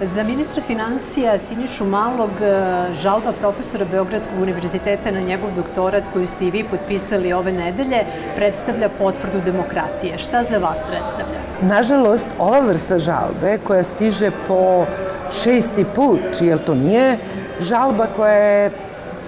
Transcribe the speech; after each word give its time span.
Za 0.00 0.22
ministra 0.22 0.62
financija 0.62 1.38
Sinišu 1.38 1.84
Malog 1.84 2.30
e, 2.42 2.94
žalba 2.94 3.32
profesora 3.40 3.84
Beogradskog 3.90 4.42
univerziteta 4.42 5.10
na 5.10 5.20
njegov 5.20 5.52
doktorat 5.54 6.04
koju 6.12 6.26
ste 6.26 6.44
i 6.44 6.50
vi 6.50 6.64
potpisali 6.64 7.32
ove 7.32 7.52
nedelje 7.52 8.04
predstavlja 8.36 8.88
potvrdu 8.98 9.40
demokratije. 9.44 10.18
Šta 10.18 10.42
za 10.50 10.58
vas 10.58 10.78
predstavlja? 10.78 11.38
Nažalost, 11.60 12.30
ova 12.38 12.60
vrsta 12.60 12.98
žalbe 12.98 13.58
koja 13.66 13.84
stiže 13.84 14.30
po 14.48 14.86
šesti 15.42 15.84
put, 15.94 16.40
jer 16.40 16.58
to 16.64 16.74
nije 16.74 17.18
žalba 17.60 18.06
koja 18.16 18.32
je 18.32 18.70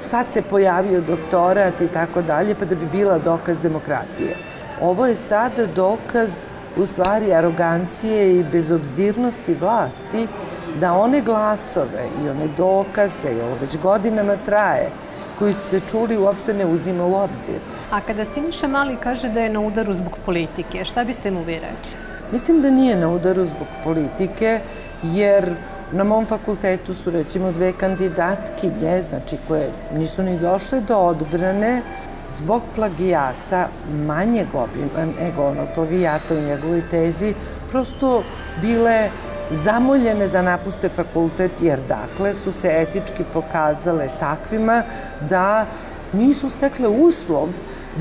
sad 0.01 0.31
se 0.31 0.43
pojavio 0.43 1.01
doktorat 1.01 1.81
i 1.81 1.89
tako 1.89 2.23
dalje, 2.23 2.55
pa 2.55 2.65
da 2.65 2.75
bi 2.75 2.87
bila 2.93 3.19
dokaz 3.19 3.61
demokratije. 3.61 4.37
Ovo 4.81 5.07
je 5.07 5.15
sada 5.15 5.67
dokaz 5.67 6.47
u 6.77 6.87
stvari 6.87 7.33
arogancije 7.33 8.39
i 8.39 8.45
bezobzirnosti 8.53 9.55
vlasti 9.55 10.27
da 10.81 10.93
one 10.93 11.21
glasove 11.21 12.09
i 12.25 12.29
one 12.29 12.49
dokaze, 12.57 13.29
i 13.29 13.41
ovo 13.41 13.57
već 13.61 13.79
godinama 13.79 14.37
traje, 14.47 14.91
koji 15.39 15.55
su 15.55 15.69
se 15.69 15.81
čuli 15.91 16.17
uopšte 16.17 16.55
ne 16.55 16.67
uzima 16.67 17.07
u 17.07 17.15
obzir. 17.15 17.61
A 17.91 18.01
kada 18.01 18.25
Siniša 18.25 18.69
Mali 18.69 18.97
kaže 18.97 19.29
da 19.29 19.41
je 19.41 19.51
na 19.51 19.61
udaru 19.61 19.93
zbog 19.93 20.19
politike, 20.27 20.85
šta 20.85 21.05
biste 21.05 21.31
mu 21.31 21.43
vi 21.43 21.55
rekli? 21.55 21.97
Mislim 22.33 22.63
da 22.63 22.71
nije 22.71 22.97
na 22.97 23.09
udaru 23.09 23.45
zbog 23.45 23.67
politike, 23.85 24.61
jer 25.03 25.55
na 25.93 26.05
mom 26.05 26.27
fakultetu 26.27 26.95
su 26.95 27.11
recimo 27.11 27.53
dve 27.53 27.73
kandidatkinje, 27.73 29.03
znači 29.03 29.37
koje 29.49 29.71
nisu 29.95 30.23
ni 30.23 30.39
došle 30.39 30.81
do 30.81 30.97
odbrane, 30.97 31.83
zbog 32.31 32.63
plagijata 32.75 33.69
manjeg 34.07 34.47
obima 34.55 35.13
nego 35.21 35.43
onog 35.43 35.69
plagijata 35.75 36.35
u 36.35 36.41
njegovoj 36.41 36.83
tezi, 36.91 37.35
prosto 37.71 38.23
bile 38.63 39.11
zamoljene 39.51 40.29
da 40.29 40.43
napuste 40.43 40.89
fakultet 40.89 41.53
jer 41.61 41.81
dakle 41.89 42.35
su 42.35 42.53
se 42.53 42.69
etički 42.69 43.25
pokazale 43.33 44.09
takvima 44.21 44.83
da 45.31 45.67
nisu 46.13 46.51
stekle 46.51 46.89
uslov 46.89 47.49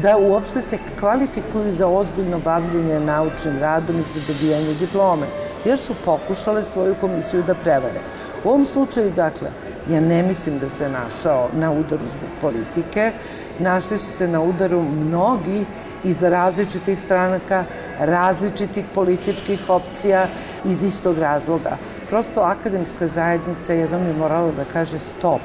da 0.01 0.17
uopšte 0.17 0.61
se 0.61 0.77
kvalifikuju 0.99 1.71
za 1.71 1.87
ozbiljno 1.87 2.39
bavljenje 2.39 2.99
naučnim 2.99 3.59
radom 3.59 3.99
i 3.99 4.03
za 4.03 4.19
dobijanje 4.27 4.73
diplome, 4.73 5.27
jer 5.65 5.79
su 5.79 5.93
pokušale 6.05 6.63
svoju 6.63 6.95
komisiju 7.01 7.43
da 7.43 7.55
prevare. 7.55 7.99
U 8.43 8.49
ovom 8.49 8.65
slučaju, 8.65 9.11
dakle, 9.11 9.49
ja 9.89 10.01
ne 10.01 10.23
mislim 10.23 10.59
da 10.59 10.69
se 10.69 10.89
našao 10.89 11.49
na 11.53 11.71
udaru 11.71 12.05
zbog 12.07 12.29
politike, 12.41 13.11
našli 13.59 13.97
su 13.97 14.11
se 14.17 14.27
na 14.27 14.41
udaru 14.41 14.81
mnogi 14.81 15.65
iz 16.03 16.23
različitih 16.23 16.99
stranaka, 16.99 17.63
različitih 17.99 18.85
političkih 18.95 19.69
opcija, 19.69 20.27
iz 20.65 20.83
istog 20.83 21.17
razloga. 21.17 21.77
Prosto 22.09 22.41
akademska 22.41 23.07
zajednica 23.07 23.73
jednom 23.73 24.07
je 24.07 24.13
morala 24.13 24.51
da 24.51 24.65
kaže 24.73 24.99
stop 24.99 25.41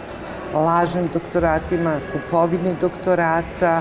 lažnim 0.55 1.09
doktoratima, 1.13 1.97
kupovini 2.13 2.75
doktorata, 2.81 3.81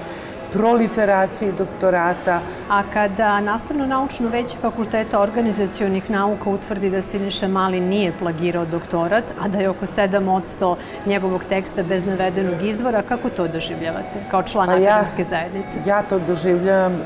proliferaciji 0.54 1.52
doktorata. 1.58 2.42
A 2.70 2.84
kada 2.94 3.40
Nastavno-naučno 3.40 4.30
veće 4.30 4.58
fakulteta 4.58 5.20
organizacijonih 5.20 6.10
nauka 6.12 6.50
utvrdi 6.50 6.90
da 6.90 7.02
Siniša 7.02 7.48
Mali 7.48 7.80
nije 7.80 8.14
plagirao 8.20 8.66
doktorat, 8.66 9.24
a 9.42 9.48
da 9.48 9.60
je 9.60 9.70
oko 9.70 9.86
7% 9.86 10.76
njegovog 11.06 11.44
teksta 11.50 11.84
bez 11.84 12.06
navedenog 12.06 12.62
izvora, 12.62 13.02
kako 13.02 13.30
to 13.30 13.48
doživljavate 13.48 14.20
kao 14.32 14.44
član 14.44 14.68
pa 14.68 14.74
akademske 14.74 15.24
zajednice? 15.24 15.80
Ja 15.86 16.02
to 16.02 16.20
doživljavam 16.20 17.02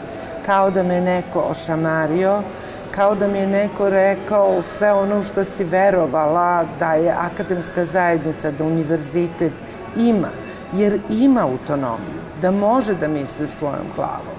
kao 0.45 0.71
da 0.71 0.83
me 0.83 1.01
neko 1.01 1.39
ošamario, 1.39 2.41
kao 2.95 3.15
da 3.15 3.27
mi 3.27 3.39
je 3.39 3.47
neko 3.47 3.89
rekao 3.89 4.63
sve 4.63 4.93
ono 4.93 5.23
što 5.23 5.43
si 5.43 5.63
verovala 5.63 6.65
da 6.79 6.93
je 6.93 7.11
akademska 7.11 7.85
zajednica, 7.85 8.51
da 8.51 8.63
univerzitet 8.63 9.53
ima, 9.97 10.29
jer 10.73 10.99
ima 11.09 11.41
autonomiju, 11.41 12.21
da 12.41 12.51
može 12.51 12.95
da 12.95 13.07
misle 13.07 13.47
svojom 13.47 13.87
glavom, 13.95 14.37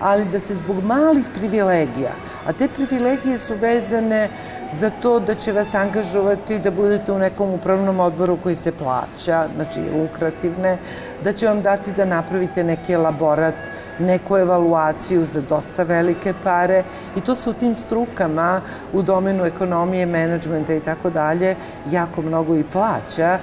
ali 0.00 0.24
da 0.24 0.40
se 0.40 0.54
zbog 0.54 0.84
malih 0.84 1.24
privilegija, 1.34 2.12
a 2.46 2.52
te 2.52 2.68
privilegije 2.68 3.38
su 3.38 3.54
vezane 3.54 4.28
za 4.72 4.90
to 5.02 5.20
da 5.20 5.34
će 5.34 5.52
vas 5.52 5.74
angažovati 5.74 6.58
da 6.58 6.70
budete 6.70 7.12
u 7.12 7.18
nekom 7.18 7.50
upravnom 7.50 8.00
odboru 8.00 8.38
koji 8.42 8.56
se 8.56 8.72
plaća, 8.72 9.46
znači 9.56 9.80
lukrativne, 9.94 10.78
da 11.24 11.32
će 11.32 11.46
vam 11.46 11.62
dati 11.62 11.92
da 11.92 12.04
napravite 12.04 12.64
neki 12.64 12.92
elaborat 12.92 13.54
neku 13.98 14.36
evaluaciju 14.36 15.24
za 15.24 15.40
dosta 15.40 15.82
velike 15.82 16.34
pare 16.44 16.82
i 17.16 17.20
to 17.20 17.34
se 17.34 17.50
u 17.50 17.52
tim 17.52 17.76
strukama 17.76 18.60
u 18.92 19.02
domenu 19.02 19.44
ekonomije, 19.44 20.06
menadžmenta 20.06 20.74
i 20.74 20.80
tako 20.80 21.10
dalje 21.10 21.56
jako 21.90 22.22
mnogo 22.22 22.56
i 22.56 22.64
plaća 22.72 23.38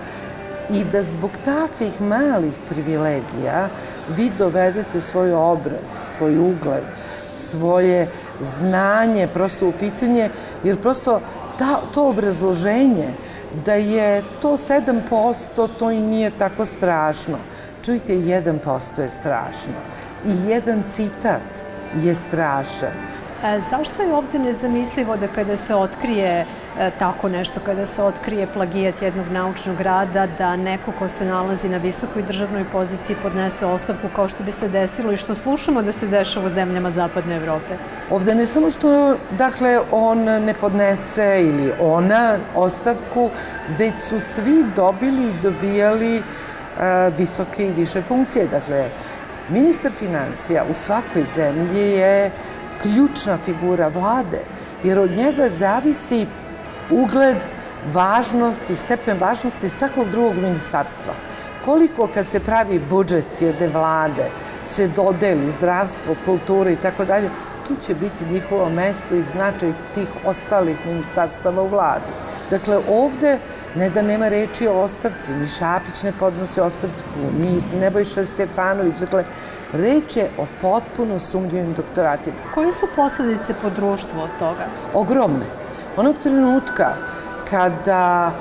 i 0.70 0.84
da 0.84 1.04
zbog 1.04 1.32
takvih 1.46 2.02
malih 2.02 2.54
privilegija 2.70 3.68
vi 4.10 4.32
dovedete 4.38 5.02
svoj 5.02 5.34
obraz, 5.34 5.88
svoj 6.18 6.38
ugled, 6.38 6.84
svoje 7.34 8.08
znanje 8.42 9.28
prosto 9.28 9.68
u 9.68 9.72
pitanje, 9.72 10.30
jer 10.64 10.82
prosto 10.82 11.22
ta, 11.60 11.80
to 11.94 12.10
obrazloženje 12.10 13.14
da 13.66 13.74
je 13.74 14.24
to 14.42 14.58
7%, 14.58 15.68
to 15.80 15.92
i 15.92 16.00
nije 16.00 16.32
tako 16.38 16.66
strašno. 16.66 17.38
Čujte, 17.86 18.14
1% 18.14 19.02
je 19.02 19.10
strašno 19.10 19.74
i 20.26 20.50
jedan 20.50 20.84
citat 20.84 21.42
je 22.04 22.16
strašan. 22.16 23.14
E, 23.44 23.60
zašto 23.70 24.02
je 24.02 24.14
ovde 24.14 24.40
nezamislivo 24.40 25.18
da 25.18 25.28
kada 25.28 25.58
se 25.58 25.76
otkrije 25.76 26.46
e, 26.80 26.92
tako 27.00 27.30
nešto, 27.30 27.60
kada 27.66 27.86
se 27.86 28.04
otkrije 28.04 28.48
plagijat 28.54 29.02
jednog 29.02 29.26
naučnog 29.32 29.82
rada, 29.82 30.28
da 30.38 30.56
neko 30.56 30.92
ko 31.00 31.08
se 31.08 31.26
nalazi 31.26 31.70
na 31.70 31.78
visokoj 31.78 32.22
državnoj 32.22 32.66
poziciji 32.72 33.16
podnese 33.22 33.66
ostavku 33.66 34.08
kao 34.16 34.28
što 34.28 34.44
bi 34.44 34.52
se 34.52 34.68
desilo 34.68 35.12
i 35.12 35.18
što 35.18 35.36
slušamo 35.36 35.82
da 35.82 35.92
se 35.92 36.08
dešava 36.08 36.46
u 36.46 36.50
zemljama 36.50 36.92
Zapadne 36.92 37.36
Evrope? 37.36 37.78
Ovde 38.10 38.36
ne 38.36 38.46
samo 38.46 38.70
što, 38.70 39.18
dakle, 39.38 39.80
on 39.92 40.24
ne 40.24 40.54
podnese 40.54 41.42
ili 41.42 41.74
ona 41.82 42.38
ostavku, 42.56 43.30
već 43.78 43.94
su 44.00 44.20
svi 44.20 44.64
dobili 44.76 45.30
i 45.30 45.42
dobijali 45.42 46.18
e, 46.18 46.22
visoke 47.18 47.68
i 47.68 47.72
više 47.72 48.02
funkcije. 48.02 48.48
Dakle, 48.48 48.90
Ministar 49.50 49.92
financija 49.92 50.66
u 50.72 50.74
svakoj 50.74 51.24
zemlji 51.24 51.90
je 51.92 52.32
ključna 52.82 53.38
figura 53.38 53.88
vlade, 53.88 54.40
jer 54.84 55.00
od 55.00 55.12
njega 55.12 55.50
zavisi 55.50 56.28
ugled, 56.90 57.38
važnost 57.94 58.70
i 58.70 58.76
stepen 58.76 59.18
važnosti 59.20 59.70
svakog 59.70 60.10
drugog 60.10 60.36
ministarstva. 60.36 61.14
Koliko 61.66 62.08
kad 62.08 62.28
se 62.28 62.40
pravi 62.40 62.80
budžet 62.90 63.42
jedne 63.42 63.68
vlade, 63.68 64.30
se 64.66 64.88
dodeli 64.88 65.52
zdravstvo, 65.52 66.16
kultura 66.26 66.72
i 66.72 66.76
tako 66.76 67.06
dalje, 67.06 67.30
tu 67.68 67.76
će 67.76 67.96
biti 67.96 68.26
njihovo 68.32 68.70
mesto 68.70 69.16
i 69.16 69.22
značaj 69.22 69.74
tih 69.94 70.08
ostalih 70.26 70.78
ministarstava 70.86 71.62
u 71.62 71.68
vladi. 71.68 72.12
Dakle, 72.50 72.80
ovde 72.90 73.40
Ne 73.76 73.90
da 73.90 74.02
nema 74.02 74.28
reči 74.28 74.68
o 74.68 74.74
ostavci, 74.82 75.34
ni 75.34 75.48
Šapić 75.48 76.04
ne 76.04 76.12
podnosi 76.20 76.62
ostavku, 76.62 76.98
ni 77.40 77.62
Nebojša 77.80 78.26
Stefanović. 78.26 78.98
Dakle, 78.98 79.24
reč 79.74 80.16
je 80.16 80.30
o 80.38 80.46
potpuno 80.62 81.20
sumnjivim 81.20 81.74
doktoratima. 81.74 82.36
Koje 82.54 82.72
su 82.72 82.88
posledice 82.96 83.54
po 83.62 83.70
društvu 83.70 84.22
od 84.22 84.30
toga? 84.40 84.68
Ogromne. 84.94 85.46
Onog 85.98 86.16
trenutka 86.24 86.94
kada 87.50 88.32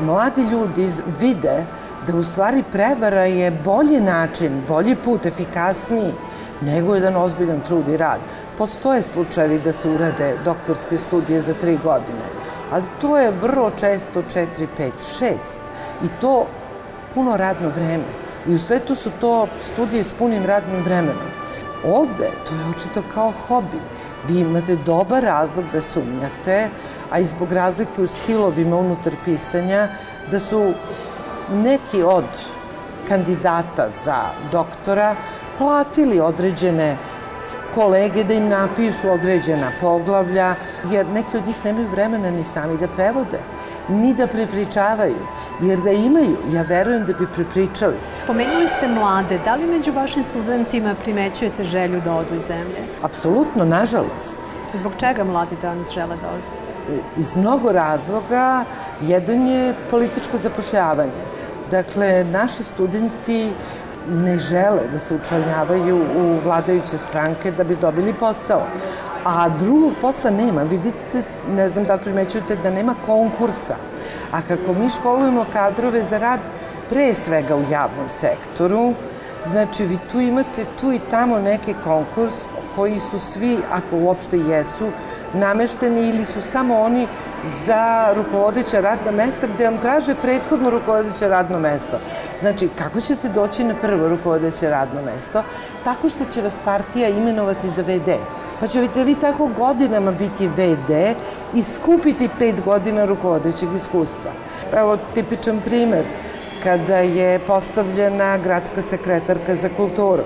mladi 0.00 0.42
ljudi 0.42 0.88
vide 1.20 1.64
da 2.06 2.16
u 2.16 2.22
stvari 2.22 2.64
prevara 2.72 3.24
je 3.24 3.50
bolji 3.50 4.00
način, 4.00 4.62
bolji 4.68 4.96
put, 4.96 5.26
efikasniji 5.26 6.12
nego 6.60 6.94
jedan 6.94 7.16
ozbiljan 7.16 7.60
trud 7.60 7.88
i 7.88 7.96
rad. 7.96 8.20
Postoje 8.58 9.02
slučajevi 9.02 9.58
da 9.58 9.72
se 9.72 9.90
urade 9.90 10.34
doktorske 10.44 10.98
studije 10.98 11.40
za 11.40 11.54
tri 11.54 11.78
godine 11.82 12.45
ali 12.70 12.84
to 13.00 13.18
je 13.18 13.30
vrlo 13.30 13.70
često 13.70 14.22
4, 14.22 14.46
5, 14.78 14.90
6 15.20 15.32
i 16.04 16.08
to 16.20 16.46
puno 17.14 17.36
radno 17.36 17.68
vreme. 17.68 18.04
I 18.48 18.54
u 18.54 18.58
svetu 18.58 18.94
su 18.94 19.10
to 19.20 19.48
studije 19.60 20.04
s 20.04 20.12
punim 20.12 20.46
radnim 20.46 20.82
vremenom. 20.82 21.30
Ovde 21.84 22.30
to 22.48 22.54
je 22.54 22.70
očito 22.70 23.02
kao 23.14 23.32
hobi. 23.48 23.80
Vi 24.28 24.38
imate 24.38 24.76
dobar 24.76 25.22
razlog 25.22 25.64
da 25.72 25.80
sumnjate, 25.80 26.68
a 27.10 27.18
i 27.18 27.24
zbog 27.24 27.52
razlike 27.52 28.02
u 28.02 28.06
stilovima 28.06 28.76
unutar 28.76 29.12
pisanja, 29.24 29.88
da 30.30 30.40
su 30.40 30.72
neki 31.52 32.02
od 32.02 32.24
kandidata 33.08 33.88
za 33.90 34.22
doktora 34.52 35.16
platili 35.58 36.20
određene 36.20 36.96
kolege 37.76 38.24
da 38.24 38.34
im 38.34 38.48
napišu 38.48 39.10
određena 39.12 39.70
poglavlja, 39.80 40.54
jer 40.90 41.06
neki 41.06 41.36
od 41.36 41.46
njih 41.46 41.64
nemaju 41.64 41.88
vremena 41.88 42.30
ni 42.30 42.44
sami 42.44 42.78
da 42.78 42.88
prevode, 42.88 43.40
ni 43.88 44.14
da 44.14 44.26
prepričavaju, 44.26 45.26
jer 45.60 45.80
da 45.84 45.90
imaju, 45.90 46.36
ja 46.52 46.62
verujem 46.62 47.04
da 47.06 47.12
bi 47.12 47.26
prepričali. 47.34 47.96
Pomenuli 48.26 48.68
ste 48.68 48.88
mlade, 48.88 49.38
da 49.44 49.54
li 49.54 49.66
među 49.66 49.92
vašim 49.92 50.24
studentima 50.24 50.94
primećujete 51.04 51.64
želju 51.64 52.00
da 52.00 52.14
odu 52.16 52.34
iz 52.34 52.46
zemlje? 52.46 52.86
Apsolutno, 53.02 53.64
nažalost. 53.64 54.38
Zbog 54.74 54.92
čega 55.00 55.24
mladi 55.24 55.56
danas 55.62 55.92
žele 55.94 56.16
da 56.16 56.28
odu? 56.28 56.66
iz 57.18 57.36
mnogo 57.36 57.72
razloga. 57.72 58.64
Jedan 59.02 59.48
je 59.48 59.74
političko 59.90 60.38
zapošljavanje. 60.38 61.24
Dakle, 61.70 62.24
naši 62.24 62.62
studenti 62.62 63.52
ne 64.08 64.38
žele 64.38 64.88
da 64.92 64.98
se 64.98 65.14
učlanjavaju 65.14 65.96
u 66.16 66.38
vladajuće 66.44 66.98
stranke 66.98 67.50
da 67.50 67.64
bi 67.64 67.76
dobili 67.76 68.14
posao. 68.14 68.62
A 69.24 69.48
drugog 69.48 69.92
posla 70.00 70.30
nema. 70.30 70.62
Vi 70.62 70.76
vidite, 70.76 71.22
ne 71.48 71.68
znam 71.68 71.84
da 71.84 71.94
li 71.94 72.00
primećujete, 72.00 72.56
da 72.56 72.70
nema 72.70 72.94
konkursa. 73.06 73.76
A 74.32 74.42
kako 74.42 74.74
mi 74.74 74.90
školujemo 74.90 75.46
kadrove 75.52 76.04
za 76.04 76.18
rad 76.18 76.40
pre 76.90 77.14
svega 77.14 77.56
u 77.56 77.62
javnom 77.70 78.08
sektoru, 78.08 78.94
znači 79.46 79.84
vi 79.84 79.98
tu 80.12 80.20
imate 80.20 80.64
tu 80.80 80.92
i 80.92 81.00
tamo 81.10 81.38
neki 81.38 81.74
konkurs 81.84 82.34
koji 82.76 83.00
su 83.00 83.18
svi, 83.18 83.58
ako 83.70 83.96
uopšte 83.96 84.38
jesu, 84.38 84.88
namešteni 85.34 86.08
ili 86.08 86.24
su 86.24 86.40
samo 86.40 86.80
oni 86.80 87.06
za 87.44 88.12
rukovodeća 88.14 88.80
radna 88.80 89.10
mesta 89.10 89.46
gde 89.54 89.64
vam 89.64 89.78
traže 89.78 90.14
prethodno 90.14 90.70
rukovodeće 90.70 91.28
radno 91.28 91.58
mesto. 91.58 91.98
Znači, 92.40 92.68
kako 92.68 93.00
ćete 93.00 93.28
doći 93.28 93.64
na 93.64 93.74
prvo 93.74 94.08
rukovodeće 94.08 94.70
radno 94.70 95.02
mesto? 95.02 95.42
Tako 95.84 96.08
što 96.08 96.24
će 96.24 96.42
vas 96.42 96.58
partija 96.64 97.08
imenovati 97.08 97.68
za 97.70 97.82
VD. 97.82 98.08
Pa 98.60 98.66
ćete 98.66 99.04
vi 99.04 99.14
tako 99.14 99.46
godinama 99.46 100.12
biti 100.12 100.48
VD 100.48 100.90
i 101.54 101.62
skupiti 101.62 102.28
pet 102.38 102.54
godina 102.64 103.04
rukovodećeg 103.04 103.68
iskustva. 103.76 104.30
Evo, 104.72 104.98
tipičan 105.14 105.60
primer, 105.60 106.04
kada 106.62 106.96
je 106.96 107.38
postavljena 107.38 108.38
gradska 108.38 108.82
sekretarka 108.82 109.54
za 109.54 109.68
kulturu 109.76 110.22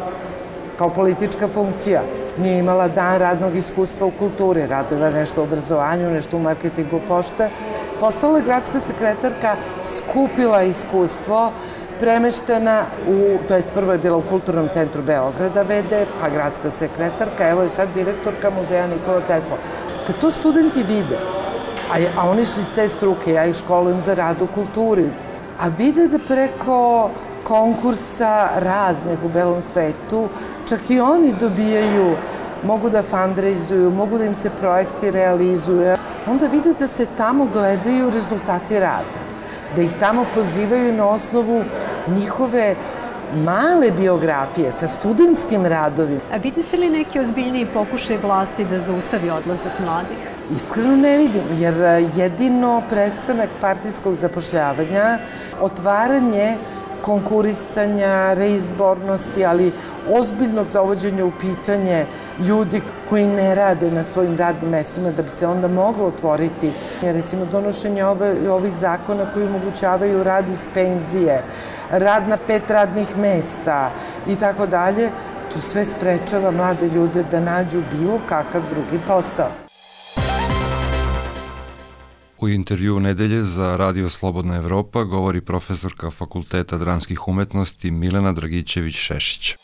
kao 0.79 0.89
politička 0.91 1.49
funkcija, 1.49 2.03
nije 2.41 2.59
imala 2.59 2.89
dan 2.89 3.19
radnog 3.19 3.57
iskustva 3.57 4.07
u 4.07 4.13
kulturi, 4.19 4.67
radila 4.67 5.11
nešto 5.11 5.41
u 5.41 5.45
obrazovanju, 5.45 6.11
nešto 6.11 6.37
u 6.37 6.41
marketingu 6.41 7.01
pošte. 7.09 7.49
Postala 8.01 8.39
je 8.39 8.45
gradska 8.45 8.81
sekretarka, 8.81 9.57
skupila 9.83 10.63
iskustvo, 10.63 11.53
premeštena 12.01 12.83
u, 13.09 13.39
to 13.49 13.55
jest 13.55 13.71
prvo 13.75 13.93
je 13.93 13.99
bila 13.99 14.17
u 14.17 14.23
Kulturnom 14.23 14.69
centru 14.69 15.03
Beograda 15.03 15.63
VD, 15.63 16.07
pa 16.21 16.29
gradska 16.29 16.71
sekretarka, 16.71 17.49
evo 17.49 17.63
je 17.63 17.71
sad 17.71 17.89
direktorka 17.95 18.51
muzeja 18.51 18.87
Nikola 18.87 19.21
Tesla. 19.27 19.57
Kad 20.07 20.21
to 20.21 20.31
studenti 20.31 20.83
vide, 20.83 21.19
a, 21.93 21.97
a 22.17 22.31
oni 22.31 22.45
su 22.45 22.61
iz 22.61 22.73
te 22.75 22.89
struke, 22.89 23.33
ja 23.33 23.47
ih 23.47 23.57
školujem 23.57 24.01
za 24.01 24.15
rad 24.15 24.43
u 24.43 24.47
kulturi, 24.47 25.11
a 25.61 25.69
vide 25.69 26.09
da 26.09 26.19
preko 26.29 27.11
konkursa 27.51 28.49
raznih 28.57 29.19
u 29.25 29.29
belom 29.29 29.63
svetu, 29.63 30.29
čak 30.69 30.91
i 30.91 31.01
oni 31.01 31.35
dobijaju, 31.41 32.17
mogu 32.63 32.91
da 32.91 33.03
fundraizuju, 33.03 33.91
mogu 33.91 34.19
da 34.19 34.25
im 34.25 34.35
se 34.35 34.51
projekti 34.61 35.11
realizuju, 35.11 35.97
onda 36.27 36.47
vide 36.47 36.75
da 36.79 36.89
se 36.89 37.07
tamo 37.17 37.49
gledaju 37.53 38.11
rezultati 38.11 38.79
rada, 38.79 39.25
da 39.77 39.83
ih 39.83 39.99
tamo 40.01 40.27
pozivaju 40.35 40.93
na 40.93 41.09
osnovu 41.09 41.65
njihove 42.07 42.75
male 43.45 43.91
biografije 43.91 44.73
sa 44.73 44.89
studentskim 44.89 45.67
radovima. 45.67 46.21
A 46.33 46.37
vidite 46.37 46.77
li 46.77 46.91
neki 46.91 47.21
ozbiljniji 47.21 47.67
pokušaj 47.75 48.17
vlasti 48.23 48.65
da 48.65 48.79
zaustavi 48.79 49.31
odlazak 49.31 49.73
mladih? 49.85 50.19
Iskreno 50.57 50.97
ne 50.97 51.19
vidim, 51.19 51.45
jer 51.59 51.75
jedino 52.17 52.83
prestanak 52.91 53.49
partijskog 53.61 54.15
zapošljavanja, 54.15 55.19
otvaranje 55.61 56.57
konkurisanja, 57.03 58.35
reizbornosti, 58.35 59.45
ali 59.45 59.73
ozbiljnog 60.09 60.67
dovođenja 60.73 61.25
u 61.25 61.33
pitanje 61.41 62.07
ljudi 62.41 62.83
koji 63.09 63.27
ne 63.27 63.55
rade 63.55 63.91
na 63.91 64.05
svojim 64.05 64.37
radnim 64.37 64.71
mestima 64.71 65.11
da 65.11 65.23
bi 65.23 65.31
se 65.31 65.47
onda 65.47 65.69
moglo 65.69 66.07
otvoriti. 66.07 66.73
Recimo 67.03 67.45
donošenje 67.45 68.05
ove, 68.05 68.51
ovih 68.51 68.75
zakona 68.75 69.33
koji 69.33 69.47
omogućavaju 69.47 70.23
rad 70.23 70.49
iz 70.49 70.67
penzije, 70.75 71.43
rad 71.91 72.29
na 72.29 72.39
pet 72.47 72.71
radnih 72.71 73.17
mesta 73.17 73.91
i 74.29 74.37
tako 74.37 74.67
dalje, 74.67 75.11
to 75.53 75.61
sve 75.61 75.85
sprečava 75.85 76.51
mlade 76.51 76.89
ljude 76.89 77.25
da 77.31 77.41
nađu 77.41 77.83
bilo 77.93 78.21
kakav 78.29 78.63
drugi 78.71 79.05
posao. 79.07 79.70
U 82.43 82.49
intervju 82.49 83.01
nedelje 83.01 83.45
za 83.45 83.77
Radio 83.77 84.11
Slobodna 84.11 84.57
Evropa 84.57 85.05
govori 85.05 85.41
profesorka 85.41 86.11
Fakulteta 86.11 86.79
dramskih 86.79 87.29
umetnosti 87.29 87.91
Milena 87.91 88.33
Dragićević-Šešić. 88.33 89.57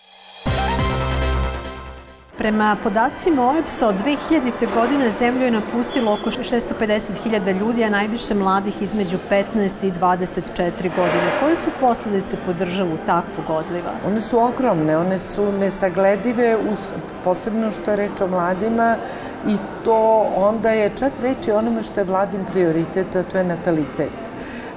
Prema 2.38 2.76
podacima 2.82 3.50
OEPS-a 3.50 3.88
od 3.88 3.94
2000. 4.30 4.74
godine 4.74 5.10
zemlju 5.10 5.44
je 5.44 5.50
napustilo 5.50 6.12
oko 6.12 6.30
650.000 6.30 7.60
ljudi, 7.60 7.84
a 7.84 7.90
najviše 7.90 8.34
mladih 8.34 8.82
između 8.82 9.18
15 9.30 9.44
i 9.82 9.92
24 9.92 10.96
godine. 10.96 11.38
Koje 11.40 11.56
su 11.56 11.70
posledice 11.80 12.36
po 12.46 12.52
državu 12.52 12.98
takvog 13.06 13.50
odliva? 13.50 13.92
One 14.06 14.20
su 14.20 14.38
ogromne, 14.44 14.98
one 14.98 15.18
su 15.18 15.52
nesagledive, 15.52 16.58
posebno 17.24 17.70
što 17.70 17.90
je 17.90 17.96
reč 17.96 18.20
o 18.20 18.26
mladima 18.26 18.96
i 19.48 19.56
to 19.84 20.30
onda 20.36 20.70
je 20.70 20.90
čak 20.98 21.12
reći 21.22 21.52
onome 21.52 21.82
što 21.82 22.00
je 22.00 22.04
vladin 22.04 22.44
prioritet, 22.52 23.16
a 23.16 23.22
to 23.22 23.38
je 23.38 23.44
natalitet. 23.44 24.12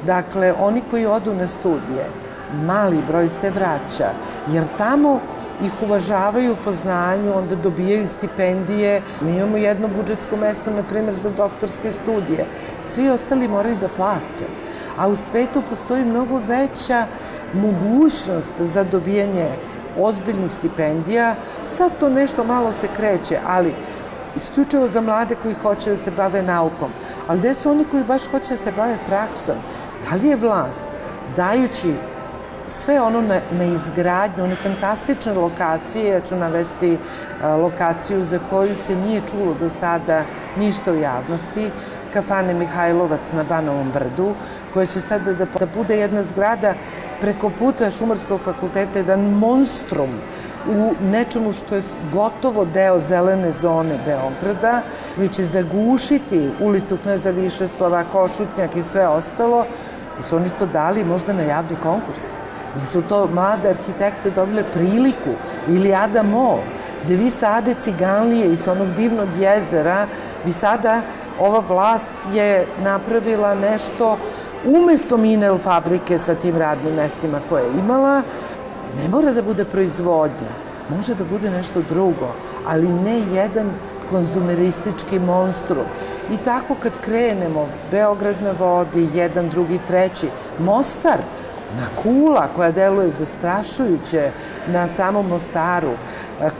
Dakle, 0.06 0.54
oni 0.60 0.82
koji 0.92 1.06
odu 1.06 1.34
na 1.34 1.48
studije, 1.48 2.06
mali 2.54 2.98
broj 3.08 3.30
se 3.30 3.52
vraća, 3.52 4.10
jer 4.48 4.64
tamo 4.78 5.20
ih 5.64 5.72
uvažavaju 5.84 6.56
po 6.66 6.72
znanju, 6.72 7.38
onda 7.38 7.56
dobijaju 7.56 8.08
stipendije. 8.08 9.02
Mi 9.22 9.38
imamo 9.38 9.58
jedno 9.58 9.88
budžetsko 9.88 10.38
mesto, 10.38 10.72
na 10.72 10.84
primjer, 10.84 11.16
za 11.16 11.30
doktorske 11.30 11.92
studije. 11.92 12.46
Svi 12.84 13.10
ostali 13.10 13.48
moraju 13.48 13.76
da 13.82 13.88
plate. 13.88 14.48
A 14.98 15.08
u 15.08 15.16
svetu 15.16 15.62
postoji 15.70 16.06
mnogo 16.06 16.42
veća 16.48 17.06
mogućnost 17.54 18.54
za 18.60 18.84
dobijanje 18.84 19.50
ozbiljnih 20.00 20.52
stipendija. 20.52 21.36
Sad 21.78 21.92
to 22.00 22.10
nešto 22.10 22.44
malo 22.44 22.72
se 22.72 22.88
kreće, 22.98 23.40
ali 23.48 23.74
isključivo 24.36 24.88
za 24.88 25.02
mlade 25.02 25.36
koji 25.36 25.54
hoće 25.54 25.90
da 25.90 25.98
se 25.98 26.12
bave 26.12 26.42
naukom. 26.42 26.92
Ali 27.28 27.40
gde 27.40 27.54
su 27.54 27.72
oni 27.72 27.86
koji 27.86 28.04
baš 28.04 28.28
hoće 28.32 28.50
da 28.50 28.58
se 28.58 28.72
bave 28.72 28.98
praksom? 29.08 29.56
Da 30.10 30.16
li 30.16 30.28
je 30.28 30.36
vlast, 30.36 30.88
dajući 31.36 31.94
sve 32.68 33.02
ono 33.02 33.22
na, 33.22 33.40
na 33.52 33.64
izgradnju, 33.64 34.44
one 34.44 34.56
fantastične 34.56 35.34
lokacije, 35.34 36.10
ja 36.10 36.20
ću 36.20 36.36
navesti 36.36 36.98
a, 37.42 37.56
lokaciju 37.56 38.24
za 38.24 38.40
koju 38.50 38.76
se 38.76 38.96
nije 38.96 39.22
čulo 39.32 39.54
do 39.60 39.70
sada 39.70 40.24
ništa 40.58 40.92
u 40.92 40.96
javnosti, 40.96 41.72
kafane 42.14 42.54
Mihajlovac 42.54 43.34
na 43.34 43.44
Banovom 43.44 43.92
brdu, 43.92 44.34
koja 44.74 44.86
će 44.86 45.02
sada 45.02 45.34
da, 45.34 45.46
da 45.60 45.66
bude 45.76 45.98
jedna 45.98 46.24
zgrada 46.24 46.74
preko 47.22 47.50
puta 47.50 47.92
Šumarskog 47.92 48.40
fakulteta, 48.40 49.00
jedan 49.00 49.22
monstrum 49.22 50.10
u 50.70 50.94
nečemu 51.12 51.54
što 51.54 51.76
je 51.76 51.82
gotovo 52.12 52.66
deo 52.66 53.00
zelene 53.00 53.52
zone 53.52 54.00
Beograda, 54.06 54.82
koji 55.16 55.30
će 55.30 55.44
zagušiti 55.44 56.50
ulicu 56.60 56.98
Kneza 57.04 57.30
Višeslava, 57.30 58.04
Košutnjak 58.12 58.76
i 58.76 58.84
sve 58.84 59.08
ostalo, 59.08 59.66
i 60.20 60.24
su 60.24 60.36
oni 60.36 60.50
to 60.60 60.66
dali 60.66 61.04
možda 61.04 61.34
na 61.34 61.42
javni 61.42 61.76
konkurs. 61.84 62.24
Nisu 62.80 63.02
to 63.02 63.28
mlade 63.28 63.70
arhitekte 63.70 64.30
dobile 64.30 64.64
priliku 64.74 65.34
ili 65.68 65.96
Ada 65.96 66.24
Mo, 66.24 66.60
gde 67.04 67.16
vi 67.16 67.30
sade 67.30 67.74
ciganlije 67.74 68.52
iz 68.52 68.68
onog 68.68 68.88
divnog 68.94 69.30
jezera, 69.40 70.08
vi 70.46 70.52
sada, 70.52 71.02
ova 71.40 71.60
vlast 71.60 72.12
je 72.34 72.68
napravila 72.84 73.56
nešto 73.56 74.18
umesto 74.66 75.18
minel 75.18 75.58
fabrike 75.58 76.18
sa 76.18 76.36
tim 76.36 76.58
radnim 76.58 76.96
mestima 76.96 77.40
koje 77.50 77.64
je 77.64 77.80
imala, 77.80 78.22
ne 78.96 79.10
mora 79.10 79.34
da 79.34 79.42
bude 79.42 79.66
proizvodnja, 79.66 80.52
može 80.90 81.16
da 81.16 81.24
bude 81.24 81.50
nešto 81.50 81.82
drugo, 81.90 82.34
ali 82.68 82.88
ne 82.88 83.20
jedan 83.34 83.72
konzumeristički 84.10 85.20
monstrum. 85.20 85.86
I 86.32 86.38
tako 86.38 86.76
kad 86.76 86.94
krenemo, 87.06 87.68
Beograd 87.92 88.42
na 88.44 88.52
vodi, 88.52 89.10
jedan, 89.14 89.50
drugi, 89.50 89.80
treći, 89.88 90.28
Mostar, 90.60 91.20
na 91.78 91.86
Kula 92.04 92.48
koja 92.56 92.72
deluje 92.72 93.10
zastrašujuće 93.10 94.32
na 94.68 94.88
samom 94.88 95.28
Mostaru, 95.28 95.92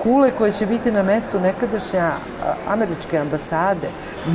Kule 0.04 0.32
koje 0.38 0.52
će 0.52 0.66
biti 0.66 0.92
na 0.92 1.04
mestu 1.04 1.40
nekadašnja 1.40 2.12
američke 2.68 3.18
ambasade, 3.18 3.88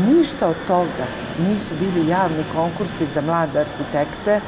ništa 0.07 0.49
od 0.49 0.57
toga 0.67 1.07
nisu 1.49 1.75
bili 1.81 2.09
javni 2.09 2.45
konkursi 2.55 3.07
za 3.07 3.21
mlade 3.21 3.61
arhitekte 3.61 4.41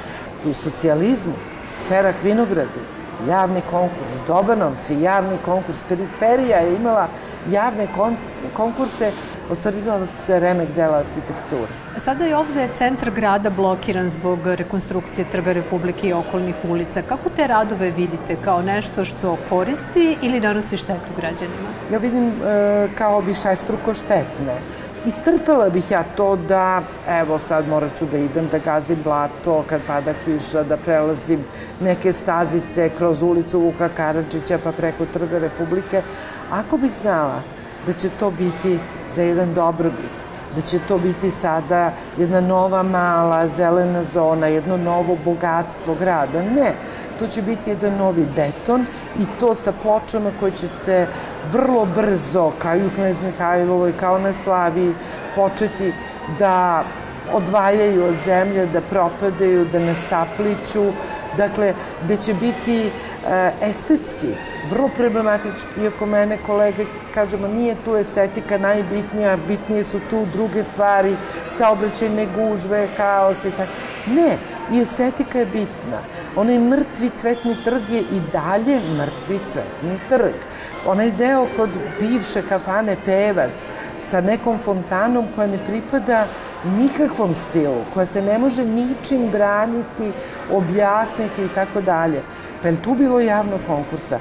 u 0.50 0.54
socijalizmu, 0.54 1.34
Cerak 1.82 2.14
Vinogradi, 2.22 2.95
javni 3.28 3.62
konkurs, 3.70 4.14
Dobanovci, 4.26 5.00
javni 5.00 5.38
konkurs, 5.44 5.78
periferija 5.88 6.58
je 6.58 6.76
imala 6.76 7.08
javne 7.50 7.86
kon 7.96 8.16
konkurse, 8.54 9.12
ostvarivala 9.50 10.06
su 10.06 10.24
se 10.24 10.40
remek 10.40 10.68
dela 10.74 10.98
arhitekture. 10.98 11.72
Sada 12.04 12.24
je 12.24 12.36
ovde 12.36 12.68
centar 12.78 13.10
grada 13.10 13.50
blokiran 13.50 14.10
zbog 14.10 14.46
rekonstrukcije 14.46 15.24
Trga 15.32 15.52
Republike 15.52 16.08
i 16.08 16.12
okolnih 16.12 16.54
ulica. 16.68 17.02
Kako 17.02 17.30
te 17.36 17.46
radove 17.46 17.90
vidite? 17.90 18.36
Kao 18.44 18.62
nešto 18.62 19.04
što 19.04 19.36
koristi 19.48 20.16
ili 20.22 20.40
nanosi 20.40 20.76
štetu 20.76 21.12
građanima? 21.16 21.68
Ja 21.92 21.98
vidim 21.98 22.28
e, 22.28 22.88
kao 22.98 23.20
višestruko 23.20 23.94
štetne 23.94 24.58
Istrpela 25.06 25.68
bih 25.70 25.90
ja 25.90 26.04
to 26.16 26.36
da, 26.36 26.82
evo 27.08 27.38
sad 27.38 27.68
morat 27.68 27.98
ću 27.98 28.06
da 28.06 28.18
idem 28.18 28.48
da 28.52 28.58
gazim 28.58 28.98
blato 29.04 29.64
kad 29.68 29.80
pada 29.86 30.12
kiša, 30.24 30.62
da 30.62 30.76
prelazim 30.76 31.44
neke 31.80 32.12
stazice 32.12 32.90
kroz 32.98 33.22
ulicu 33.22 33.60
Vuka 33.60 33.88
Karadžića 33.88 34.58
pa 34.64 34.72
preko 34.72 35.06
Trga 35.12 35.38
Republike. 35.38 36.02
Ako 36.50 36.76
bih 36.76 36.92
znala 36.92 37.40
da 37.86 37.92
će 37.92 38.08
to 38.18 38.30
biti 38.30 38.78
za 39.08 39.22
jedan 39.22 39.54
dobrobit, 39.54 40.16
da 40.56 40.60
će 40.60 40.78
to 40.88 40.98
biti 40.98 41.30
sada 41.30 41.92
jedna 42.18 42.40
nova 42.40 42.82
mala 42.82 43.48
zelena 43.48 44.02
zona, 44.02 44.46
jedno 44.46 44.76
novo 44.76 45.16
bogatstvo 45.24 45.94
grada. 45.94 46.42
Ne, 46.42 46.72
to 47.18 47.26
će 47.26 47.42
biti 47.42 47.70
jedan 47.70 47.96
novi 47.96 48.26
beton 48.36 48.86
i 49.18 49.24
to 49.40 49.54
sa 49.54 49.72
pločama 49.82 50.30
koje 50.40 50.52
će 50.52 50.68
se 50.68 51.06
vrlo 51.52 51.84
brzo, 51.84 52.52
kao 52.58 52.76
i 52.76 52.86
u 52.86 52.90
Knez 52.94 53.20
Mihajlovoj, 53.22 53.92
kao 54.00 54.18
na 54.18 54.32
Slaviji, 54.32 54.94
početi 55.34 55.92
da 56.38 56.84
odvajaju 57.32 58.04
od 58.04 58.14
zemlje, 58.24 58.66
da 58.66 58.80
propadaju, 58.80 59.64
da 59.72 59.78
nasapliću, 59.78 60.84
dakle, 61.36 61.74
da 62.08 62.16
će 62.16 62.34
biti 62.34 62.86
e, 62.86 63.52
estetski, 63.62 64.28
vrlo 64.70 64.88
problematički, 64.96 65.80
iako 65.82 66.06
mene 66.06 66.38
kolege 66.46 66.84
kažemo 67.14 67.48
nije 67.48 67.76
tu 67.84 67.96
estetika 67.96 68.58
najbitnija, 68.58 69.36
bitnije 69.48 69.84
su 69.84 70.00
tu 70.10 70.26
druge 70.32 70.64
stvari, 70.64 71.16
saobraćajne 71.50 72.26
gužve, 72.36 72.88
kaos 72.96 73.44
i 73.44 73.50
tako. 73.50 73.72
Ne, 74.06 74.38
i 74.72 74.80
estetika 74.80 75.38
je 75.38 75.46
bitna. 75.46 76.00
Onaj 76.36 76.58
mrtvi 76.58 77.10
cvetni 77.16 77.56
trg 77.64 77.90
je 77.90 78.00
i 78.00 78.20
dalje 78.32 78.80
mrtvi 78.98 79.40
cvetni 79.52 79.98
trg. 80.08 80.34
Onaj 80.86 81.10
deo 81.10 81.46
kod 81.56 81.70
bivše 82.00 82.42
kafane 82.48 82.96
Pevac 83.04 83.66
sa 84.00 84.20
nekom 84.20 84.58
fontanom 84.58 85.26
koja 85.34 85.46
ne 85.46 85.58
pripada 85.66 86.26
nikakvom 86.64 87.34
stilu, 87.34 87.84
koja 87.94 88.06
se 88.06 88.22
ne 88.22 88.38
može 88.38 88.64
ničim 88.64 89.30
braniti, 89.30 90.12
objasniti 90.52 91.44
i 91.44 91.48
tako 91.54 91.80
dalje. 91.80 92.22
Pa 92.62 92.68
je 92.68 92.82
tu 92.82 92.94
bilo 92.94 93.20
javno 93.20 93.58
konkursa? 93.66 94.18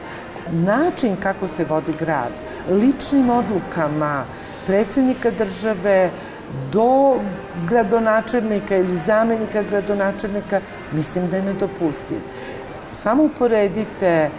Način 0.51 1.15
kako 1.24 1.48
se 1.48 1.63
vodi 1.63 1.93
grad, 2.00 2.31
ličnim 2.69 3.29
odlukama 3.29 4.25
predsednika 4.67 5.31
države 5.31 6.10
do 6.72 7.15
gradonačelnika 7.69 8.77
ili 8.77 8.98
zamenika 8.98 9.63
gradonačelnika, 9.63 10.60
mislim 10.91 11.27
da 11.27 11.38
je 11.38 11.43
nedopustiv. 11.43 12.19
Samo 12.93 13.24
uporedite 13.24 14.29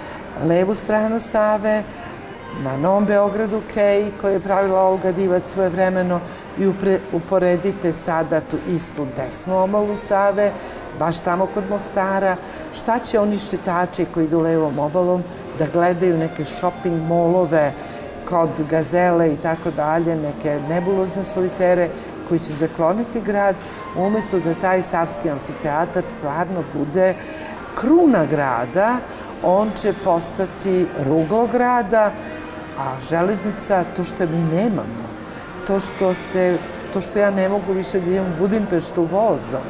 levu 0.44 0.74
stranu 0.74 1.20
Save, 1.20 1.82
na 2.64 2.76
Novom 2.76 3.04
Beogradu 3.04 3.62
Kej, 3.74 4.10
koje 4.20 4.32
je 4.32 4.40
pravila 4.40 4.82
Olga 4.82 5.12
Divac 5.12 5.42
svoje 5.46 5.68
vremeno, 5.68 6.20
i 6.58 6.66
upre, 6.66 6.98
uporedite 7.12 7.92
sada 7.92 8.40
tu 8.40 8.56
istu 8.68 9.06
desnu 9.16 9.62
omalu 9.62 9.96
Save, 9.96 10.52
baš 10.98 11.18
tamo 11.18 11.46
kod 11.46 11.64
Mostara, 11.70 12.36
šta 12.74 12.98
će 12.98 13.20
oni 13.20 13.38
šetači 13.38 14.06
koji 14.14 14.24
idu 14.24 14.40
levom 14.40 14.78
obalom 14.78 15.22
da 15.58 15.66
gledaju 15.72 16.18
neke 16.18 16.44
shopping 16.44 17.02
molove 17.02 17.72
kod 18.28 18.50
gazele 18.70 19.32
i 19.32 19.36
tako 19.36 19.70
dalje, 19.70 20.16
neke 20.16 20.60
nebulozne 20.68 21.24
solitere 21.24 21.88
koji 22.28 22.40
će 22.40 22.52
zakloniti 22.52 23.20
grad, 23.20 23.54
umesto 23.96 24.40
da 24.40 24.54
taj 24.54 24.82
Savski 24.82 25.30
amfiteatar 25.30 26.04
stvarno 26.04 26.64
bude 26.74 27.14
kruna 27.74 28.24
grada, 28.24 28.96
on 29.42 29.70
će 29.82 29.92
postati 30.04 30.86
ruglo 31.04 31.46
grada, 31.46 32.12
a 32.78 33.00
železnica, 33.10 33.84
to 33.96 34.04
što 34.04 34.26
mi 34.26 34.38
nemamo, 34.56 35.06
to 35.66 35.80
što 35.80 36.14
se, 36.14 36.58
to 36.92 37.00
što 37.00 37.18
ja 37.18 37.30
ne 37.30 37.48
mogu 37.48 37.72
više 37.72 38.00
da 38.00 38.10
idem 38.10 38.24
u 38.24 38.38
Budimpeštu 38.38 39.02
vozom, 39.02 39.66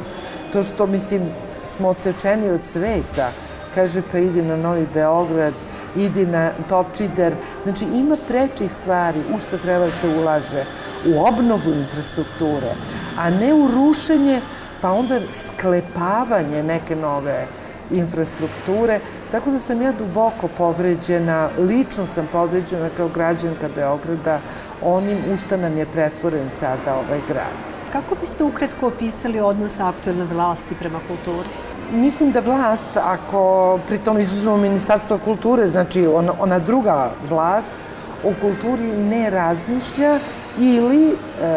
to 0.53 0.63
što, 0.63 0.87
mislim, 0.87 1.23
smo 1.65 1.89
odsečeni 1.89 2.51
od 2.51 2.65
sveta, 2.65 3.31
kaže 3.75 4.03
pa 4.13 4.19
idi 4.19 4.43
na 4.43 4.57
Novi 4.57 4.87
Beograd, 4.95 5.55
idi 5.97 6.27
na 6.27 6.51
Topčider. 6.69 7.35
Znači 7.65 7.85
ima 7.85 8.17
prečih 8.29 8.73
stvari 8.73 9.19
u 9.35 9.39
što 9.39 9.59
treba 9.59 9.85
da 9.85 9.91
se 9.91 10.09
ulaže, 10.09 10.65
u 11.07 11.25
obnovu 11.25 11.73
infrastrukture, 11.73 12.75
a 13.19 13.31
ne 13.31 13.55
u 13.55 13.69
rušenje, 13.69 14.41
pa 14.81 14.91
onda 14.93 15.21
sklepavanje 15.47 16.63
neke 16.63 16.97
nove 16.97 17.47
infrastrukture, 17.91 19.01
tako 19.31 19.51
da 19.51 19.59
sam 19.59 19.83
ja 19.83 19.93
duboko 19.93 20.49
povređena, 20.59 21.49
lično 21.59 22.07
sam 22.07 22.29
povređena 22.33 22.89
kao 22.97 23.09
građanka 23.09 23.69
Beograda 23.75 24.39
onim 24.83 25.19
u 25.33 25.37
što 25.37 25.57
nam 25.57 25.79
je 25.79 25.87
pretvoren 25.87 26.51
sada 26.51 26.95
ovaj 26.95 27.21
grad. 27.29 27.77
Kako 27.93 28.15
biste 28.15 28.45
ukratko 28.45 28.87
opisali 28.87 29.41
odnos 29.41 29.81
aktuelne 29.81 30.25
vlasti 30.25 30.75
prema 30.79 30.99
kulturi? 31.09 31.49
Mislim 31.93 32.33
da 32.33 32.41
vlast, 32.41 32.97
ako 32.97 33.79
pritom 33.87 34.19
izuzmemo 34.19 34.57
Ministarstvo 34.57 35.19
kulture, 35.19 35.69
znači 35.69 36.07
ona, 36.07 36.33
ona 36.41 36.59
druga 36.59 37.11
vlast, 37.29 37.73
o 38.25 38.33
kulturi 38.41 38.97
ne 38.97 39.31
razmišlja 39.31 40.19
ili 40.59 41.09
e, 41.09 41.17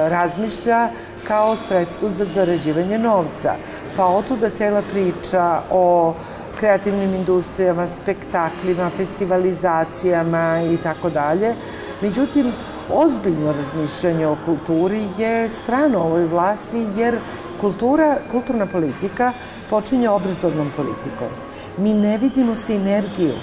razmišlja 0.10 0.90
kao 1.28 1.56
sredstvo 1.56 2.10
za 2.10 2.26
zarađivanje 2.26 3.00
novca. 3.00 3.56
Pa 3.98 4.06
otuda 4.06 4.50
cela 4.50 4.82
priča 4.92 5.62
o 5.72 6.14
kreativnim 6.60 7.16
industrijama, 7.16 7.88
spektaklima, 7.88 8.92
festivalizacijama 8.98 10.62
i 10.74 10.78
tako 10.78 11.10
dalje. 11.10 11.54
Međutim, 12.02 12.52
ozbiljno 12.94 13.52
razmišljanje 13.52 14.28
o 14.28 14.38
kulturi 14.46 15.04
je 15.18 15.50
strano 15.50 16.00
ovoj 16.00 16.26
vlasti 16.26 16.86
jer 16.98 17.16
kultura, 17.62 18.18
kulturna 18.32 18.66
politika 18.66 19.34
počinje 19.70 20.10
obrazovnom 20.10 20.72
politikom. 20.76 21.28
Mi 21.78 21.94
ne 21.94 22.18
vidimo 22.18 22.56
sinergiju 22.56 23.34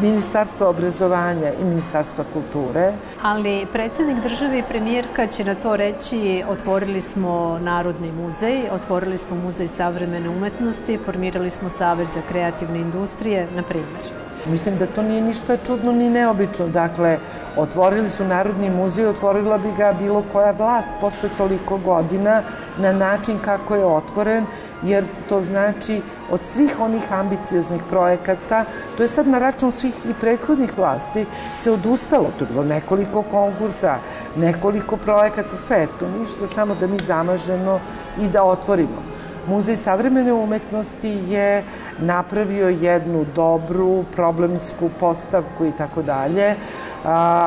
Ministarstva 0.00 0.68
obrazovanja 0.68 1.52
i 1.60 1.64
Ministarstva 1.64 2.24
kulture. 2.32 2.92
Ali 3.22 3.66
predsednik 3.72 4.22
države 4.22 4.58
i 4.58 4.62
premijerka 4.68 5.26
će 5.26 5.44
na 5.44 5.54
to 5.54 5.76
reći 5.76 6.44
otvorili 6.48 7.00
smo 7.00 7.58
Narodni 7.58 8.12
muzej, 8.12 8.70
otvorili 8.72 9.18
smo 9.18 9.36
Muzej 9.36 9.68
savremene 9.68 10.28
umetnosti, 10.28 10.98
formirali 11.04 11.50
smo 11.50 11.70
Savet 11.70 12.08
za 12.14 12.20
kreativne 12.28 12.78
industrije, 12.80 13.48
na 13.54 13.62
primjer. 13.62 14.22
Mislim 14.46 14.78
da 14.78 14.86
to 14.86 15.02
nije 15.02 15.20
ništa 15.20 15.56
čudno 15.56 15.92
ni 15.92 16.10
neobično. 16.10 16.68
Dakle, 16.68 17.18
otvorili 17.56 18.10
su 18.10 18.24
Narodni 18.24 18.70
muzej, 18.70 19.06
otvorila 19.06 19.58
bi 19.58 19.68
ga 19.76 19.94
bilo 19.98 20.24
koja 20.32 20.50
vlast 20.50 20.90
posle 21.00 21.28
toliko 21.38 21.76
godina 21.76 22.42
na 22.78 22.92
način 22.92 23.38
kako 23.44 23.76
je 23.76 23.84
otvoren, 23.84 24.46
jer 24.82 25.04
to 25.28 25.40
znači 25.40 26.00
od 26.30 26.42
svih 26.42 26.80
onih 26.80 27.12
ambicioznih 27.12 27.82
projekata, 27.90 28.64
to 28.96 29.02
je 29.02 29.08
sad 29.08 29.28
na 29.28 29.38
račun 29.38 29.72
svih 29.72 29.94
i 30.10 30.14
prethodnih 30.20 30.78
vlasti, 30.78 31.26
se 31.56 31.70
odustalo. 31.70 32.30
To 32.38 32.44
je 32.44 32.48
bilo 32.48 32.64
nekoliko 32.64 33.22
konkursa, 33.22 33.96
nekoliko 34.36 34.96
projekata, 34.96 35.56
sve 35.56 35.78
je 35.78 35.88
to 35.98 36.08
ništa, 36.18 36.46
samo 36.46 36.74
da 36.74 36.86
mi 36.86 36.98
zamažemo 36.98 37.80
i 38.20 38.28
da 38.28 38.44
otvorimo. 38.44 39.02
Muzej 39.46 39.76
savremene 39.76 40.32
umetnosti 40.32 41.18
je 41.28 41.64
napravio 41.98 42.68
jednu 42.68 43.26
dobru 43.34 44.04
problemsku 44.16 44.90
postavku 45.00 45.66
i 45.66 45.72
tako 45.78 46.02
dalje, 46.02 46.54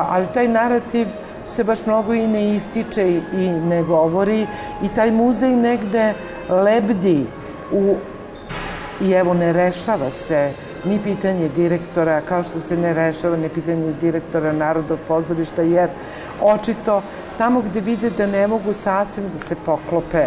ali 0.08 0.26
taj 0.34 0.48
narativ 0.48 1.08
se 1.46 1.64
baš 1.64 1.86
mnogo 1.86 2.14
i 2.14 2.26
ne 2.26 2.54
ističe 2.54 3.20
i 3.32 3.50
ne 3.50 3.82
govori 3.82 4.46
i 4.82 4.88
taj 4.94 5.10
muzej 5.10 5.56
negde 5.56 6.14
lebdi 6.48 7.26
u 7.72 7.96
i 9.00 9.10
evo 9.10 9.34
ne 9.34 9.52
rešava 9.52 10.10
se 10.10 10.52
ni 10.84 10.98
pitanje 11.02 11.48
direktora, 11.48 12.20
kao 12.20 12.42
što 12.42 12.60
se 12.60 12.76
ne 12.76 12.94
rešava 12.94 13.36
ni 13.36 13.48
pitanje 13.48 13.92
direktora 14.00 14.52
Narodog 14.52 14.98
pozorišta, 15.08 15.62
jer 15.62 15.90
očito 16.40 17.02
tamo 17.38 17.60
gde 17.60 17.80
vide 17.80 18.10
da 18.10 18.26
ne 18.26 18.46
mogu 18.46 18.72
sasvim 18.72 19.28
da 19.32 19.38
se 19.38 19.56
poklope 19.64 20.26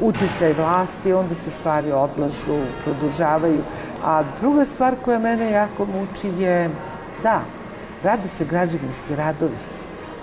uticaj 0.00 0.52
vlasti, 0.52 1.12
onda 1.12 1.34
se 1.34 1.50
stvari 1.50 1.92
odlažu, 1.92 2.60
produžavaju. 2.84 3.62
A 4.04 4.22
druga 4.40 4.64
stvar 4.64 4.94
koja 5.04 5.18
mene 5.18 5.50
jako 5.50 5.84
muči 5.84 6.28
je, 6.42 6.70
da, 7.22 7.40
rade 8.02 8.28
se 8.28 8.44
građevinski 8.44 9.16
radovi, 9.16 9.56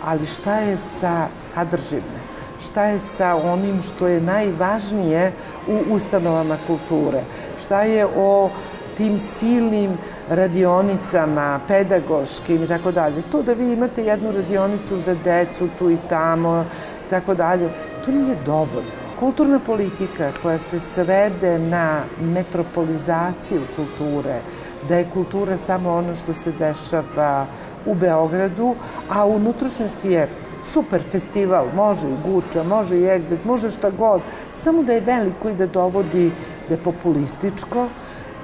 ali 0.01 0.25
šta 0.25 0.59
je 0.59 0.77
sa 0.77 1.27
sadržime? 1.35 2.19
Šta 2.59 2.83
je 2.83 2.99
sa 2.99 3.35
onim 3.35 3.81
što 3.81 4.07
je 4.07 4.21
najvažnije 4.21 5.31
u 5.67 5.93
ustanovama 5.93 6.57
kulture? 6.67 7.23
Šta 7.59 7.81
je 7.81 8.05
o 8.15 8.49
tim 8.97 9.19
silnim 9.19 9.97
radionicama, 10.29 11.59
pedagoškim 11.67 12.63
i 12.63 12.67
tako 12.67 12.91
dalje. 12.91 13.21
To 13.31 13.41
da 13.43 13.53
vi 13.53 13.73
imate 13.73 14.03
jednu 14.03 14.31
radionicu 14.31 14.97
za 14.97 15.15
decu 15.23 15.69
tu 15.79 15.91
i 15.91 15.97
tamo, 16.09 16.65
tako 17.09 17.35
dalje, 17.35 17.69
to 18.05 18.11
nije 18.11 18.35
dovoljno. 18.45 18.91
Kulturna 19.19 19.59
politika 19.59 20.31
koja 20.41 20.59
se 20.59 20.79
svede 20.79 21.59
na 21.59 22.01
metropolizaciju 22.21 23.61
kulture, 23.75 24.41
da 24.89 24.95
je 24.95 25.09
kultura 25.13 25.57
samo 25.57 25.93
ono 25.93 26.15
što 26.15 26.33
se 26.33 26.51
dešava 26.51 27.45
u 27.85 27.95
Beogradu, 27.95 28.75
a 29.09 29.25
u 29.25 29.35
unutrašnjosti 29.35 30.11
je 30.11 30.29
super 30.63 31.01
festival, 31.11 31.65
može 31.75 32.07
i 32.09 32.17
Guča, 32.25 32.63
može 32.63 32.97
i 32.97 33.03
Exit, 33.03 33.45
može 33.45 33.71
šta 33.71 33.89
god, 33.89 34.21
samo 34.53 34.83
da 34.83 34.93
je 34.93 35.01
veliko 35.01 35.49
i 35.49 35.53
da 35.53 35.65
dovodi 35.65 36.31
da 36.67 36.73
je 36.73 36.83
populističko, 36.83 37.87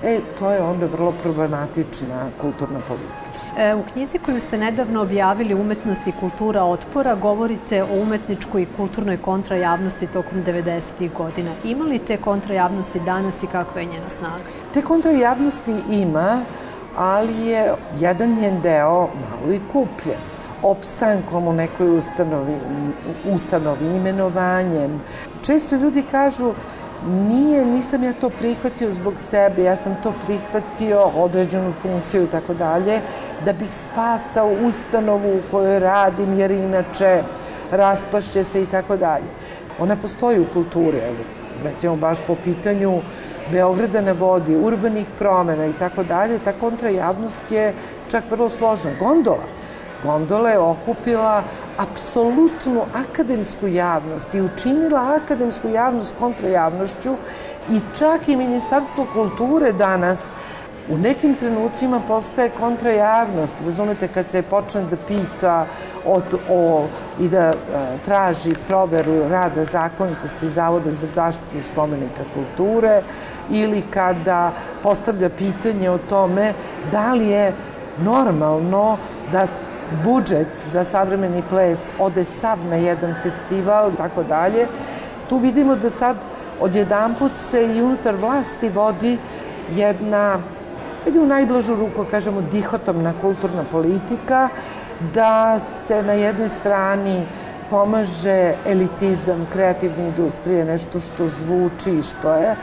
e, 0.04 0.20
to 0.40 0.52
je 0.52 0.62
onda 0.62 0.86
vrlo 0.86 1.14
problematična 1.24 2.30
kulturna 2.42 2.80
politika. 2.88 3.34
E, 3.58 3.76
u 3.76 3.84
knjizi 3.94 4.18
koju 4.18 4.40
ste 4.40 4.58
nedavno 4.58 5.02
objavili 5.02 5.54
Umetnost 5.54 6.08
i 6.08 6.12
kultura 6.20 6.64
otpora 6.64 7.16
govorite 7.16 7.84
o 7.84 8.02
umetničkoj 8.02 8.62
i 8.62 8.68
kulturnoj 8.78 9.18
kontrajavnosti 9.18 10.08
tokom 10.08 10.44
90. 10.44 11.14
godina. 11.18 11.52
Ima 11.64 11.86
li 11.86 12.00
te 12.00 12.18
kontrajavnosti 12.18 13.00
danas 13.00 13.44
i 13.44 13.48
kakva 13.48 13.82
je 13.82 13.88
njena 13.88 14.10
snaga? 14.10 14.44
Te 14.74 14.82
kontrajavnosti 14.82 15.76
ima, 15.90 16.42
ali 16.96 17.48
je 17.48 17.74
jedan 18.00 18.36
njen 18.42 18.62
deo 18.62 19.00
malo 19.00 19.54
i 19.54 19.60
kupljen 19.72 20.20
opstankom 20.64 21.48
u 21.48 21.54
nekoj 21.54 21.98
ustanovi, 21.98 22.58
ustanovi 23.34 23.96
imenovanjem. 23.96 25.02
Često 25.42 25.76
ljudi 25.76 26.04
kažu 26.12 26.54
nije, 27.08 27.66
nisam 27.66 28.04
ja 28.04 28.14
to 28.14 28.30
prihvatio 28.30 28.92
zbog 28.92 29.14
sebe, 29.18 29.64
ja 29.64 29.76
sam 29.76 29.98
to 30.04 30.14
prihvatio, 30.26 31.02
određenu 31.16 31.72
funkciju 31.72 32.24
i 32.24 32.28
tako 32.28 32.54
dalje, 32.54 33.02
da 33.46 33.54
bih 33.54 33.68
spasao 33.72 34.52
ustanovu 34.66 35.36
u 35.36 35.42
kojoj 35.52 35.80
radim, 35.80 36.40
jer 36.40 36.52
inače 36.52 37.24
raspašće 37.72 38.44
se 38.44 38.64
i 38.64 38.66
tako 38.66 38.98
dalje. 38.98 39.30
Ona 39.80 39.96
postoji 39.96 40.40
u 40.40 40.46
kulturi, 40.54 40.98
evo, 40.98 41.24
recimo 41.64 41.96
baš 41.96 42.18
po 42.28 42.36
pitanju 42.44 43.02
Beograda 43.52 44.02
na 44.02 44.12
vodi, 44.12 44.56
urbanih 44.56 45.06
promena 45.20 45.66
i 45.66 45.74
tako 45.74 46.04
dalje, 46.04 46.40
ta 46.40 46.54
kontrajavnost 46.54 47.52
je 47.52 47.74
čak 48.08 48.32
vrlo 48.32 48.50
složna. 48.50 48.92
Gondola. 49.00 49.48
Gondola 50.04 50.50
je 50.50 50.60
okupila 50.60 51.44
apsolutnu 51.78 52.82
akademsku 52.94 53.68
javnost 53.68 54.34
i 54.34 54.42
učinila 54.42 55.20
akademsku 55.24 55.70
javnost 55.70 56.16
kontrajavnošću 56.20 57.16
i 57.72 57.80
čak 57.98 58.28
i 58.28 58.36
Ministarstvo 58.36 59.08
kulture 59.14 59.72
danas 59.72 60.32
u 60.90 60.98
nekim 60.98 61.36
trenucima 61.36 62.02
postaje 62.08 62.50
kontrajavnost. 62.60 63.56
Razumete, 63.66 64.08
kad 64.08 64.30
se 64.30 64.42
počne 64.42 64.82
da 64.82 64.98
pita 65.08 65.66
o, 66.06 66.22
o, 66.50 66.88
i 67.20 67.28
da 67.30 67.40
e, 67.40 67.54
traži 68.06 68.56
proveru 68.68 69.30
rada 69.30 69.66
zakonitosti 69.66 70.50
Zavoda 70.50 70.92
za 70.92 71.08
zaštitu 71.08 71.64
spomenika 71.72 72.24
kulture 72.34 73.02
ili 73.52 73.84
kada 73.94 74.52
postavlja 74.84 75.30
pitanje 75.30 75.90
o 75.90 75.98
tome 75.98 76.54
da 76.92 77.14
li 77.14 77.28
je 77.28 77.54
normalno 77.98 78.98
da 79.32 79.48
budžet 80.04 80.48
za 80.54 80.84
savremeni 80.84 81.44
ples 81.50 81.92
ode 82.00 82.26
sav 82.26 82.58
na 82.70 82.76
jedan 82.76 83.16
festival 83.24 83.92
tako 83.98 84.24
dalje, 84.24 84.68
tu 85.30 85.38
vidimo 85.38 85.76
da 85.76 85.90
sad 85.90 86.18
odjedanput 86.62 87.32
se 87.36 87.66
i 87.66 87.82
unutar 87.82 88.16
vlasti 88.16 88.70
vodi 88.70 89.18
jedna, 89.76 90.40
ajde 91.06 91.20
u 91.20 91.26
najblažu 91.26 91.76
ruku 91.76 92.06
kažemo, 92.12 92.42
dihotomna 92.52 93.14
kulturna 93.22 93.64
politika, 93.72 94.50
da 95.14 95.60
se 95.60 96.04
na 96.04 96.14
jednoj 96.14 96.50
strani 96.50 97.24
pomaže 97.70 98.54
elitizam 98.66 99.48
kreativne 99.54 100.08
industrije, 100.08 100.66
nešto 100.66 101.00
što 101.00 101.28
zvuči 101.28 101.92
i 101.92 102.02
što 102.02 102.34
je 102.34 102.56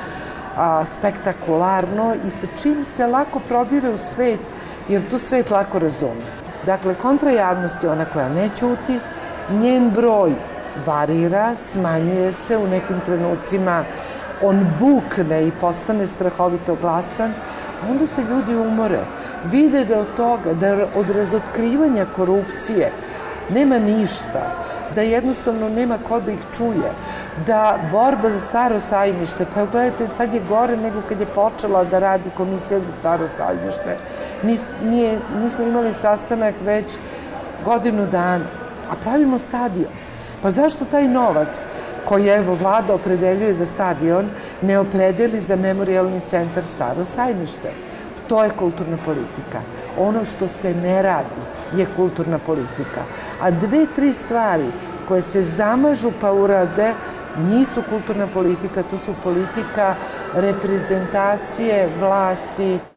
a, 0.56 0.84
spektakularno 0.84 2.14
i 2.26 2.30
sa 2.30 2.46
čim 2.62 2.84
se 2.84 3.06
lako 3.06 3.40
prodire 3.48 3.90
u 3.90 3.98
svet, 3.98 4.40
jer 4.88 5.10
tu 5.10 5.18
svet 5.18 5.50
lako 5.50 5.78
razume. 5.78 6.40
Dakle, 6.66 6.94
kontrajavnost 6.94 7.82
je 7.82 7.90
ona 7.90 8.04
koja 8.04 8.28
ne 8.28 8.48
ćuti, 8.56 9.00
njen 9.50 9.90
broj 9.90 10.32
varira, 10.86 11.56
smanjuje 11.56 12.32
se 12.32 12.56
u 12.56 12.66
nekim 12.66 13.00
trenucima, 13.00 13.84
on 14.42 14.66
bukne 14.78 15.46
i 15.46 15.52
postane 15.60 16.06
strahovito 16.06 16.74
glasan, 16.74 17.30
a 17.82 17.90
onda 17.90 18.06
se 18.06 18.22
ljudi 18.22 18.56
umore. 18.56 19.00
Vide 19.44 19.84
da 19.84 19.98
od 19.98 20.14
toga, 20.16 20.54
da 20.54 20.86
od 20.96 21.10
razotkrivanja 21.10 22.06
korupcije 22.16 22.92
nema 23.50 23.78
ništa, 23.78 24.42
da 24.94 25.02
jednostavno 25.02 25.68
nema 25.68 25.98
ko 26.08 26.20
da 26.20 26.32
ih 26.32 26.40
čuje, 26.56 26.92
da 27.46 27.78
borba 27.92 28.30
za 28.30 28.38
staro 28.38 28.80
sajmište, 28.80 29.46
pa 29.54 29.64
gledajte, 29.64 30.08
sad 30.08 30.34
je 30.34 30.40
gore 30.48 30.76
nego 30.76 31.02
kad 31.08 31.20
je 31.20 31.26
počela 31.26 31.84
da 31.84 31.98
radi 31.98 32.30
komisija 32.36 32.80
za 32.80 32.92
staro 32.92 33.28
sajmište. 33.28 33.96
Nis, 34.42 34.66
nije, 34.84 35.18
nismo 35.42 35.64
imali 35.64 35.94
sastanak 35.94 36.54
već 36.64 36.98
godinu 37.64 38.06
dana, 38.06 38.44
a 38.90 38.94
pravimo 39.02 39.38
stadion. 39.38 39.92
Pa 40.42 40.50
zašto 40.50 40.84
taj 40.84 41.08
novac 41.08 41.64
koji 42.04 42.28
evo 42.28 42.54
vlada 42.54 42.94
opredeljuje 42.94 43.54
za 43.54 43.66
stadion 43.66 44.30
ne 44.62 44.78
opredeli 44.78 45.40
za 45.40 45.56
memorialni 45.56 46.20
centar 46.20 46.64
Staro 46.64 47.04
sajmište? 47.04 47.70
To 48.28 48.44
je 48.44 48.50
kulturna 48.50 48.96
politika. 49.04 49.60
Ono 49.98 50.24
što 50.24 50.48
se 50.48 50.74
ne 50.74 51.02
radi 51.02 51.40
je 51.76 51.86
kulturna 51.96 52.38
politika. 52.38 53.02
A 53.40 53.50
dve, 53.50 53.86
tri 53.94 54.12
stvari 54.12 54.66
koje 55.08 55.22
se 55.22 55.42
zamažu 55.42 56.12
pa 56.20 56.32
urade, 56.32 56.94
nisu 57.38 57.82
kulturna 57.82 58.26
politika, 58.26 58.82
to 58.82 58.98
su 58.98 59.14
politika 59.22 59.94
reprezentacije 60.34 61.88
vlasti 62.00 62.80